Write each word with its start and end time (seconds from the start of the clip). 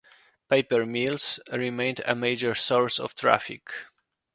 Paper 0.49 0.83
mills 0.83 1.39
remained 1.51 2.01
a 2.07 2.15
major 2.15 2.55
source 2.55 2.97
of 2.97 3.13
traffic. 3.13 3.69